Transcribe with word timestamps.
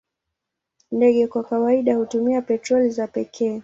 Ndege 0.91 1.27
kwa 1.27 1.43
kawaida 1.43 1.95
hutumia 1.95 2.41
petroli 2.41 2.89
za 2.89 3.07
pekee. 3.07 3.59